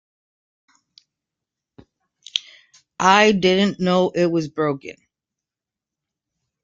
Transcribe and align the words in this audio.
I 2.99 3.33
Didn't 3.33 3.79
Know 3.79 4.09
It 4.15 4.31
Was 4.31 4.47
Broken! 4.47 4.95